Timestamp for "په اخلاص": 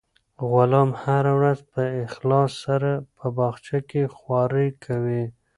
1.73-2.51